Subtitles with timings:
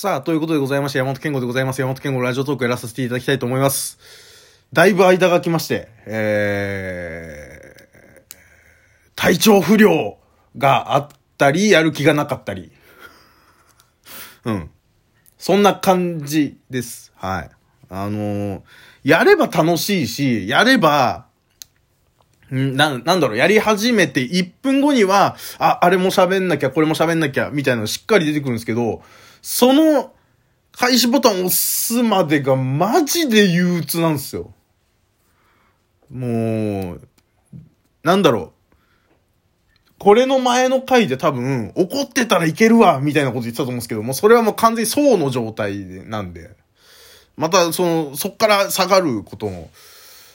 [0.00, 1.80] さあ、ということでございまして、山本健吾でございます。
[1.80, 3.98] 山本健吾ラジオトークやらさせていただきたいと思います。
[4.72, 8.34] だいぶ間が来まして、えー、
[9.16, 10.16] 体調不良
[10.56, 12.70] があったり、やる気がなかったり。
[14.44, 14.70] うん。
[15.36, 17.12] そんな感じです。
[17.16, 17.50] はい。
[17.90, 18.62] あのー、
[19.02, 21.26] やれば楽しいし、やれば、
[22.52, 29.02] な、なんだろう、やり始めて1分後には、あ、あれも喋んなきゃ、これも喋んなきゃ、みたいなのしっかり出てくるんですけど、
[29.42, 30.12] その、
[30.72, 34.54] 開始ボタンを押すまでがマジで憂鬱なんですよ。
[36.10, 37.08] もう、
[38.02, 38.58] なんだろう。
[39.98, 46.50] これの前の回で多分、怒ってたらいけるわみたいなこと言ってたと思うんですけども、それはもう完全に層の状態なんで、
[47.36, 49.70] また、その、そっから下がることも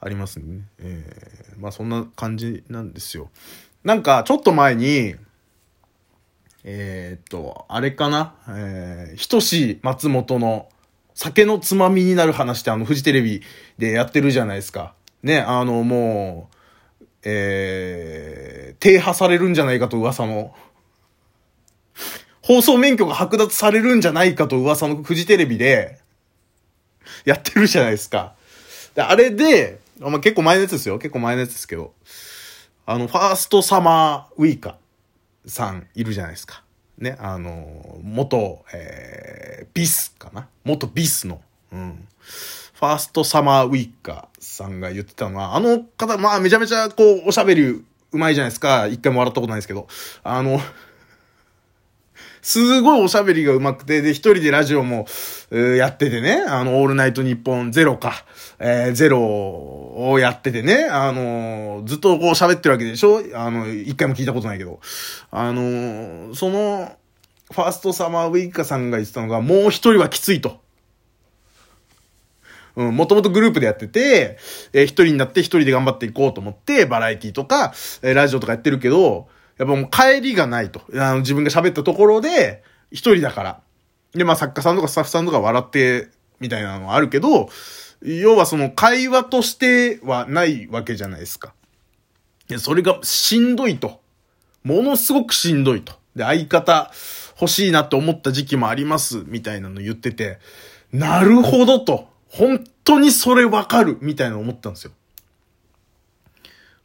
[0.00, 0.62] ありますね。
[0.80, 3.30] えー、まあそんな感じなんですよ。
[3.84, 5.14] なんか、ちょっと前に、
[6.64, 8.34] えー、っと、あれかな？
[8.48, 10.68] えー、ひとし松本の
[11.14, 13.42] 酒のつまみになる話ってあの、フジテレビ
[13.78, 14.94] でやってるじゃないですか。
[15.22, 16.48] ね、あの、も
[17.00, 20.54] う、えー、停波されるんじゃないかと噂の、
[22.42, 25.98] 放送免許が剥奪されるんじゃないかと噂のフジテレビで、
[27.24, 28.34] やってるじゃないですか。
[28.94, 30.98] で、あれで、まあ、結構前のやつですよ。
[30.98, 31.92] 結構前のやつですけど、
[32.86, 34.76] あの、ファーストサマーウイカ
[35.46, 36.62] さんいるじゃないですか。
[36.98, 40.48] ね、あの、元、えー、ビスかな？
[40.64, 41.40] 元ビスの、
[41.72, 42.08] うん。
[42.74, 48.86] ファーストサマーウィッカーさんが言ってたのは、あの方、まあめちゃめちゃこう、おしゃべりうまいじゃないですか。
[48.86, 49.88] 一回も笑ったことないですけど。
[50.22, 50.60] あの、
[52.44, 55.06] すごいおしゃべりが上手くて、で、一人でラジオも、
[55.50, 58.24] えー、やっててね、あの、オールナイトニッポンゼロか、
[58.58, 63.22] えー、ゼロをやっててね、あのー、ずっとこう喋ってるわけでしょ？
[63.34, 64.78] あの、一回も聞いたことないけど。
[65.30, 66.92] あのー、その、
[67.50, 70.60] ファーストサマーウイカさんが言ってたのが、もう一人はきついと。
[72.76, 74.38] うん、もともとグループでやってて、
[74.74, 77.72] えー、一人になって一人で頑張っていこうと思って、バラエティとか、
[78.02, 79.28] えー、ラジオとかやってるけど、
[79.58, 80.82] やっぱもう帰りがないと。
[80.94, 83.60] あの、自分が喋ったところで、一人だから。
[84.12, 86.08] で、まあ作家さんとかスタッフさんとか笑って、
[86.40, 87.48] みたいなのはあるけど、
[88.02, 91.54] 要はその会話としてはないわけじゃないですか。
[92.50, 94.00] いや、それがしんどいと。
[94.62, 95.94] ものすごくしんどいと。
[96.14, 96.92] で、相方
[97.40, 100.38] 欲しいなって思った時期もあります、みたいなの言ってて、
[100.92, 102.08] なるほどと。
[102.28, 104.92] 本当にそれわかる、みたいなの思ったんですよ。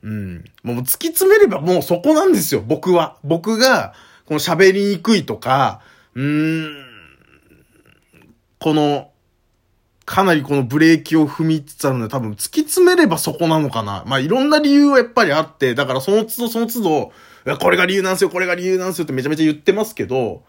[0.04, 0.46] うん。
[0.64, 3.18] もう突き詰めればもうそこなんですよ、僕は。
[3.24, 3.94] 僕が、
[4.26, 5.82] この喋りにくいとか、
[6.16, 6.86] うーん、
[8.59, 9.12] この、
[10.06, 14.04] かなりこのブレーキを踏みつつあるので多分突き詰めればそこなのかな。
[14.08, 17.12] まあいろんな理由はやっぱりあって、だからその都度その都度、
[17.58, 20.44] これが理由なんすよ、これが理由なんすよってめちゃめちゃ言ってますけど、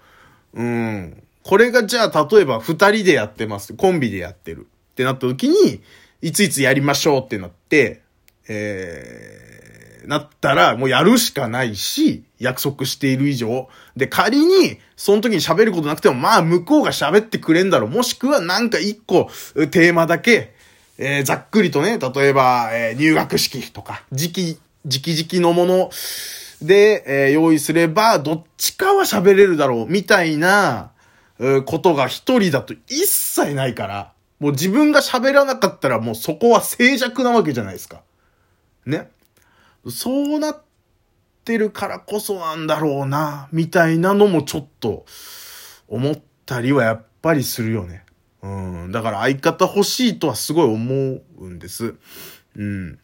[0.54, 1.22] うん。
[1.42, 3.74] これがじゃあ例えば二人でやってます。
[3.74, 4.66] コンビでやってる。
[4.92, 5.82] ってなった時に、
[6.22, 8.02] いついつやりましょうってなって、
[8.48, 13.68] えー、なったら、もうやるしかないし、約束している以上。
[13.96, 17.90] で、仮に、その時に喋ることなくても、まあ、向こうが喋ってくれんだろう。
[17.90, 19.30] もしくは、なんか一個、
[19.70, 20.54] テーマだけ、
[20.98, 25.90] えー、ざっくりとね、例えば、えー、入学式とか、時期、時期時期のもの
[26.62, 30.92] で、えー、用意すれば、どっちかは喋れるだろう、みたいな、
[31.64, 38.02] ことが一人だと一切ないから、もう自分が喋らなかったらもうそこは静寂なわけじゃないですか。
[38.86, 39.10] ね。
[39.88, 40.62] そうなっ
[41.44, 45.04] てるからこそなんだろうな、みたいなのもちょっと
[45.88, 48.04] 思ったりはやっぱりするよね。
[48.42, 48.92] うん。
[48.92, 51.94] だから相方欲しいとはすごい思うんです。
[52.56, 52.98] うん。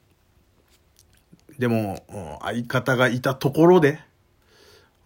[1.59, 2.04] でも、
[2.43, 3.98] 相方がいたところで、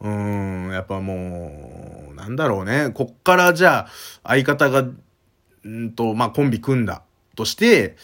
[0.00, 2.90] うん、やっぱもう、なんだろうね。
[2.92, 3.88] こっからじゃあ、
[4.24, 4.84] 相方が、
[5.68, 7.02] んと、まあ、コンビ組んだ
[7.36, 7.96] として、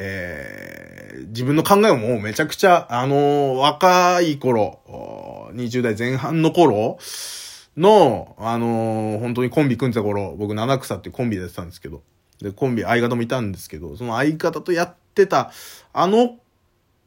[0.00, 6.98] えー、自分の考えももうめちゃくちゃ、あのー、若い頃、20代前半の頃
[7.76, 12.02] の、あのー、本当にコンビ組んでた頃、僕七草ってコンビでやってたんですけど、
[12.40, 15.50] で、コンビ相方もいたんですけど、その相方とやってた、
[15.92, 16.36] あの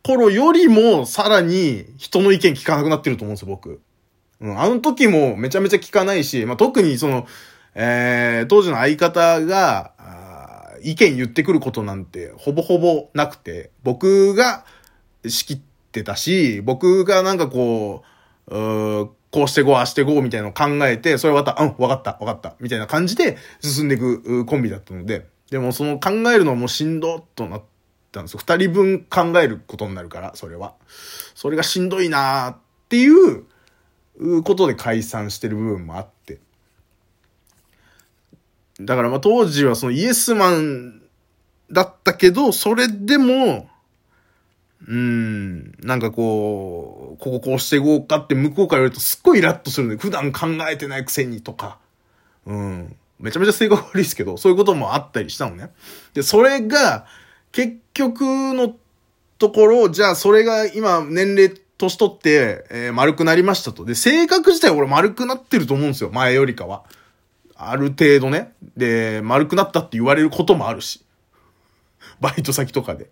[0.03, 3.79] 頃よりもさらに人の意見聞かなくなってると思うんですよ、僕。
[4.41, 7.25] うん、あの時もめちゃめちゃ聞かないし、まあ、特にその、
[7.73, 9.93] えー、当時の相方が、
[10.83, 14.65] 意見言ってくることなんてほぼほぼなくて、僕が
[15.27, 15.59] 仕切っ
[15.91, 18.03] てたし、僕がなんかこ
[18.47, 27.61] う、うこうしてこう、あしてこうみたいなのを考えて、それわかった、うん、わかった、わかった、みたいな感じで進んでいくコンビだったので、でもその考えるのもしんどっとなっ
[28.11, 28.39] たんですよ。
[28.39, 30.73] 二人分考えることになるから、それは。
[31.33, 32.57] それがしんどいなーっ
[32.89, 36.20] ていうことで解散してる部分もあって。
[38.85, 41.01] だからまあ当時はそのイエスマン
[41.71, 43.69] だったけど、それでも、
[44.87, 51.77] うん、なんかこう、こここうしていこうかって向こうから言われるとすっごいイラッとするんで、普段考えてないくせにとか、
[52.45, 55.71] うん、めちゃめちゃ性格悪いですけど、そういうこともあったりしたのね。
[56.13, 57.05] で、それが、
[57.51, 58.21] 結局
[58.53, 58.75] の
[59.37, 63.85] ところ、じゃあそれが今年齢、年取って、えー、丸くなりましたと。
[63.85, 66.09] で、性格自体俺丸くなってると思うんですよ。
[66.11, 66.83] 前よりかは。
[67.69, 68.53] ある程度ね。
[68.75, 71.03] で、丸くなったって言われることもあるし。
[72.19, 73.09] バイト先とかで。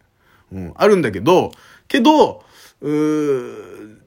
[0.51, 1.51] うん、あるんだけど、
[1.87, 2.43] けど、
[2.81, 3.97] うー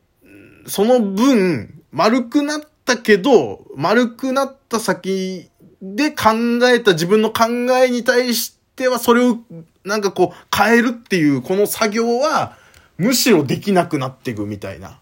[0.67, 5.51] その分、丸くなったけど、丸くなった先
[5.81, 6.31] で考
[6.73, 7.45] えた自分の考
[7.85, 9.39] えに対しては、それを
[9.85, 12.57] なんかこう変えるっていうこの作業は、
[12.99, 15.01] むしろできなくなっていくみたいな。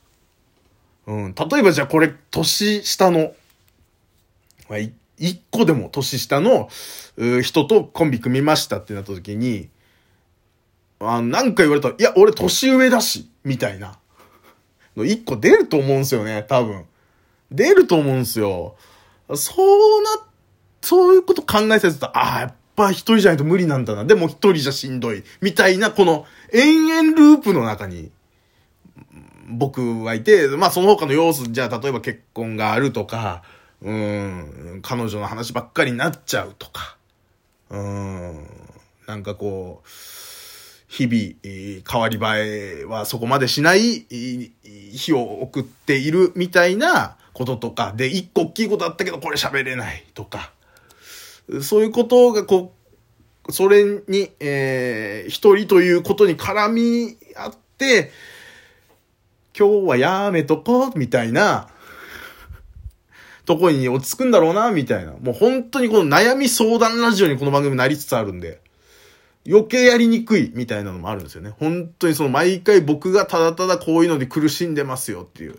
[1.06, 1.34] うん。
[1.34, 3.32] 例えばじゃあこれ、年下の、
[4.68, 4.78] まあ、
[5.20, 6.68] 一個でも年下の
[7.42, 9.68] 人とコンビ組みましたってなった時に、
[10.98, 13.98] あなんか言われたら、いや、俺年上だし、みたいな。
[14.96, 16.84] の一個出ると思うんすよね、多分。
[17.50, 18.76] 出ると思うんすよ。
[19.34, 20.26] そうな、
[20.80, 24.04] そういうこと考えさせたら、ああ、やっぱ一人じゃないと無理なんだな。
[24.04, 25.22] でも一人じゃしんどい。
[25.40, 28.10] みたいな、この延々ループの中に、
[29.48, 33.42] 僕はいて、まあその他の要素、じゃあ例えば結婚があるとか、
[33.82, 36.96] うん、彼女の話ばっかりになっちゃうとか、
[37.70, 38.46] うん、
[39.06, 39.88] なんかこう、
[40.88, 44.06] 日々、変わり映えはそこまでしない
[44.92, 50.52] 日を送っているみたいなこととか、で、一個大きいことあったけどこれ喋れないとか、
[51.62, 52.74] そういうことがこ
[53.46, 58.10] う、それに、えー、一人ということに絡み合って、
[59.56, 61.68] 今日はやめとこう、みたいな、
[63.50, 65.10] とこに落ち着くんだろうな、みたいな。
[65.10, 68.60] もう本当にこの悩み相談ラジオにこの番組なりつつあるんで、
[69.44, 71.50] 余計やりにくいみたいなのもあるんですよね。
[71.58, 75.58] 本当にその毎回僕がただただこういうので苦しんでますよっていう。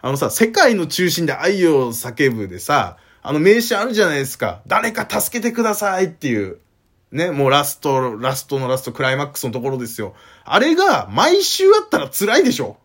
[0.00, 4.62] あのさ、世界の中心で愛を叫ぶでさ、あの名詞あるじゃないですか。
[4.66, 6.58] 誰か助けてくださいっていう。
[7.12, 10.16] ね、もうラスト、ラストのラスト、クライマックスのところですよ。
[10.44, 12.78] あれが毎週あったら辛いでしょ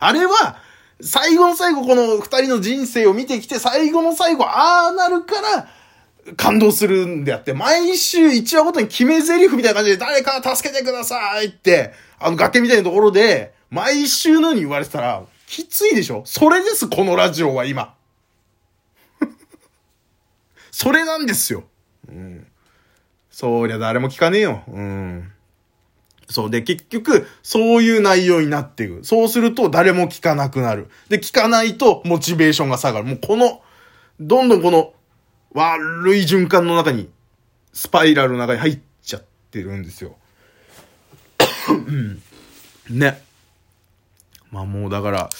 [0.00, 0.66] あれは、
[1.00, 5.68] 最後の最後この二人の人生を見てきて、最後の最後、ああなるから、
[6.36, 16.22] 感動するんであって、毎週一話ごとに決め台詞みたいな感じで、誰か助けてくださいって、あの崖みたいなところで、毎週のように言われてたら、きついでしょ？
[16.26, 17.94] それです、このラジオは今。
[20.70, 21.64] それなんですよ。
[22.08, 22.46] うん。
[23.30, 24.62] そりゃ誰も聞かねえよ。
[24.66, 25.32] うん。
[26.38, 26.50] そう。
[26.50, 29.00] で、結局、そういう内容になっていく。
[29.02, 30.88] そうすると、誰も聞かなくなる。
[31.08, 33.06] で、聞かないと、モチベーションが下がる。
[33.06, 33.60] もうこの、
[34.20, 34.92] どんどんこの、
[35.52, 37.10] 悪い循環の中に、
[37.72, 40.14] スパイラルの中に入っちゃってるんですよ。
[42.88, 43.20] ね。
[44.52, 45.30] まあもうだから、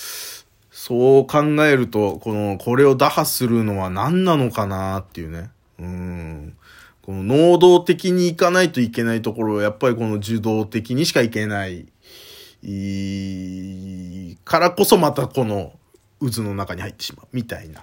[0.73, 5.51] そう考えると、この、これを打破するのは何なのかなっていうね。
[5.79, 6.07] うん。
[7.08, 11.87] この能動的に行かないといけないところは、やっぱりこの受動的にしか行けない。
[12.62, 15.72] いからこそまたこの
[16.20, 17.26] 渦の中に入ってしまう。
[17.32, 17.82] みたいな。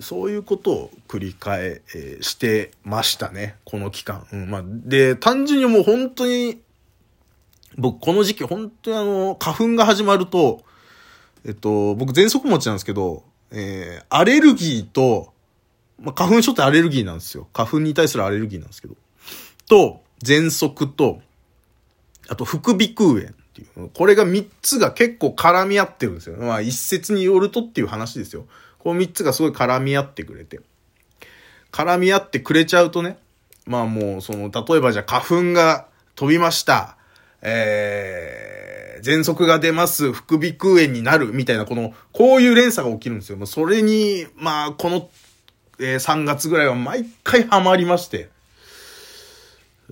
[0.00, 1.82] そういうことを繰り返
[2.22, 3.56] してましたね。
[3.66, 4.26] この期間。
[4.32, 6.62] うん、まあ、で、単純にもう本当に、
[7.76, 10.62] 僕この時期本当にあの、花粉が始まると、
[11.44, 15.31] えっと、僕喘息持ちなんですけど、えー、アレルギーと、
[16.02, 17.48] まあ、花粉症ってアレルギーなんですよ。
[17.52, 18.96] 花粉に対するアレルギーなんですけど。
[19.68, 21.20] と、喘息と、
[22.28, 23.22] あと、副鼻腔炎っ
[23.54, 23.88] ていう。
[23.94, 26.36] これが3つが結構絡み合ってるんですよ。
[26.36, 28.46] まあ、一説によるとっていう話ですよ。
[28.78, 30.60] この3つがすごい絡み合ってくれて。
[31.70, 33.16] 絡み合ってくれちゃうとね、
[33.66, 36.96] まあもう、その、例えばじゃあ花粉が飛びました。
[37.42, 40.12] えー、喘息が出ます。
[40.12, 41.32] 副鼻腔炎になる。
[41.32, 43.46] みたいな、この、こういう連鎖が起きるんですよ。
[43.46, 45.10] それに、まあ、この、
[45.78, 48.28] えー、3月ぐらいは毎回ハマりまして、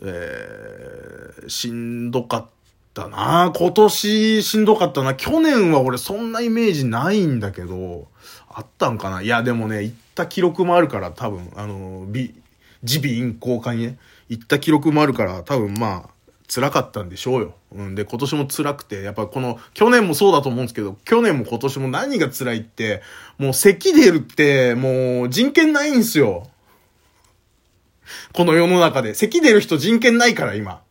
[0.02, 2.46] えー、しんどかっ
[2.94, 3.52] たな。
[3.54, 5.14] 今年しんどかったな。
[5.14, 8.08] 去年は俺そんなイメージないんだけど、
[8.48, 9.22] あったんかな。
[9.22, 12.34] いや、でもね、行った記録もあるから、多分、あの、ビ、
[12.82, 16.10] 耳鼻咽喉科にね、行った記録もあるから、多分まあ、
[16.52, 17.54] 辛かったんでしょうよ。
[17.72, 17.94] うん。
[17.94, 23.02] で、今年も辛くて、やっぱこの、去年もそうだと思うんですけど、去年も今年も何が辛いって、
[23.38, 26.50] もう咳出るって、もう人権ないんすよ。
[28.32, 29.14] この世の中で。
[29.14, 30.82] 咳出る人人権ないから、今。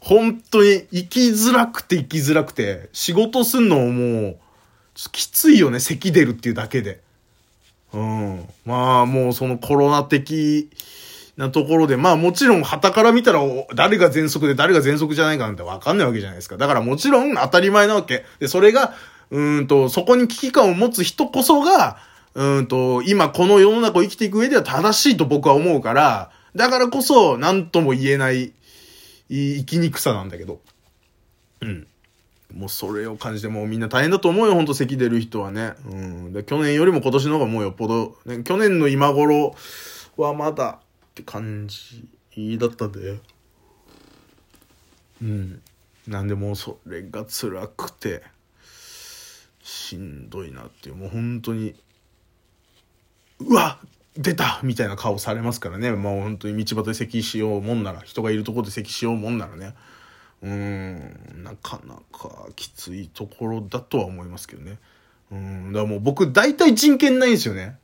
[0.00, 4.38] 本当に生きづらくて生きづらくて、仕事すんのももう、
[5.12, 7.02] きついよね、咳出るっていうだけで。
[7.92, 10.70] うんまあもうそのコロナ的
[11.38, 13.40] なところで、まあもちろん旗から見たら
[13.74, 16.56] 誰が全速で誰が全速じゃないかなんてわかんないわけじゃないですか。
[16.56, 18.24] だからもちろん当たり前なわけ。
[18.40, 18.92] で、それが、
[19.30, 21.98] うんと、そこに危機感を持つ人こそが、
[22.34, 28.52] うんと、今この世の中を生きていく上では正しいと僕は思うから、だからこそ何とも言えない
[29.30, 30.58] 生きにくさなんだけど。
[31.60, 31.86] うん。
[32.52, 35.74] もうそれを感じてもうみんな大変だと思うよ、ほんと咳出る人はね。
[35.88, 36.32] うん。
[36.32, 39.54] で、去年よりも今年の方がもうよっぽど、ね、去年の今頃
[40.16, 40.80] はまだ
[41.18, 42.08] って感じ
[42.58, 43.18] だったんで。
[45.20, 45.60] うん。
[46.06, 48.22] なんでもうそれが辛くて、
[49.62, 51.74] しんどいなっていう、もう本当に、
[53.40, 53.78] うわ
[54.16, 55.92] 出たみたいな顔されますからね。
[55.92, 59.74] もう本当に道端で咳しようもんなら、人がいるところで咳しようもんならね。
[60.40, 64.78] うん、なかなかきついところだとは思いますけどね。
[65.32, 67.76] うん、だからもう僕大体人権ないんですよね。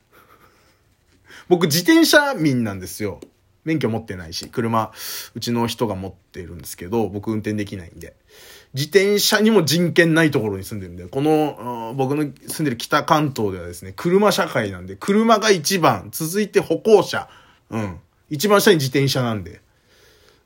[1.47, 3.19] 僕自転車民なんですよ。
[3.65, 4.91] 免許持ってないし、車、
[5.33, 8.15] うちの人が持ってるんですけど、僕運転できないんで。
[8.75, 17.27] 自転車にも人権ないところに住んでるんで、この、僕の住んでる北関東ではですね、車社会なんで、車が一番、続いて歩行者、
[17.71, 17.99] うん。
[18.29, 19.61] 一番下に自転車なんで。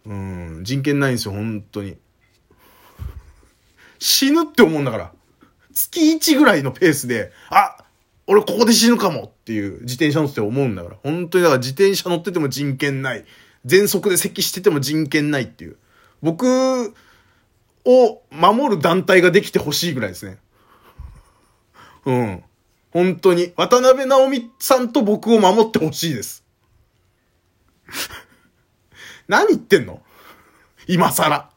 [0.05, 1.97] うん、人権ないんですよ、本当に。
[3.99, 5.11] 死ぬって思うんだから。
[5.73, 7.77] 月1ぐらいのペースで、あ
[8.31, 10.97] 俺ここで死ぬかもっていう自転車乗って思うんだから。
[11.01, 13.25] 本当にだから自転車乗ってても人権ない。
[13.65, 15.77] 全速で咳してても人権ないっていう。
[16.21, 16.93] 僕
[17.85, 20.37] を守る団体ができてほしいぐらいですね。
[22.05, 22.43] うん。
[22.91, 23.51] 本当に。
[23.57, 26.45] 渡辺直美さんと僕を守ってほしいです。
[29.27, 30.03] 何言ってんの？
[30.85, 31.49] 今更。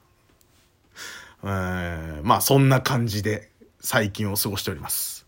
[1.44, 5.21] えー、まあそんな感じで最近を過ごしております。